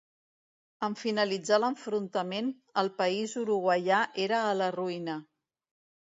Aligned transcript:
En 0.85 0.93
finalitzar 0.99 1.57
l'enfrontament, 1.59 2.49
el 2.83 2.89
país 3.01 3.35
uruguaià 3.41 3.99
era 4.25 4.39
a 4.47 4.55
la 4.63 4.71
ruïna. 4.77 5.19